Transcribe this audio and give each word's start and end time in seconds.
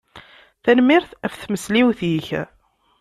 Tanemmirt 0.63 1.11
ɣef 1.23 1.33
tmesliwt-ik. 1.35 2.27